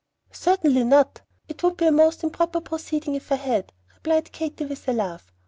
"Certainly 0.31 0.85
not. 0.85 1.21
It 1.47 1.61
would 1.61 1.77
be 1.77 1.85
a 1.85 1.91
most 1.91 2.23
improper 2.23 2.59
proceeding 2.59 3.13
if 3.13 3.31
I 3.31 3.35
had," 3.35 3.71
replied 3.93 4.31
Katy, 4.31 4.65
with 4.65 4.87
a 4.87 4.93
laugh. 4.93 5.31